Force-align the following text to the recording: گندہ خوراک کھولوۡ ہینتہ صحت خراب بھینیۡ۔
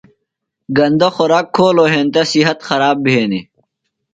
گندہ 0.77 1.09
خوراک 1.15 1.47
کھولوۡ 1.55 1.91
ہینتہ 1.93 2.21
صحت 2.31 2.59
خراب 2.67 2.97
بھینیۡ۔ 3.05 3.45